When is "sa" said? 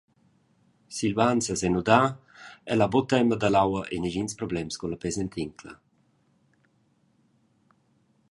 1.47-1.55